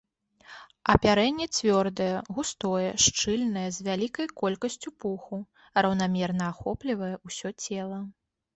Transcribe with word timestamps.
Апярэнне 0.93 1.45
цвёрдае, 1.57 2.07
густое, 2.37 2.87
шчыльнае 3.05 3.67
з 3.77 3.87
вялікай 3.89 4.27
колькасцю 4.45 4.89
пуху, 5.05 5.37
раўнамерна 5.83 6.45
ахоплівае 6.57 7.15
ўсё 7.33 7.49
цела. 7.67 8.05